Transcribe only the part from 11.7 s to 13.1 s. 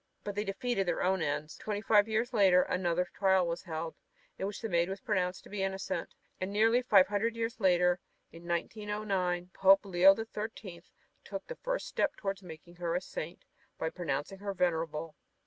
step toward making her a